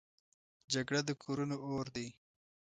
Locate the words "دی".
1.95-2.07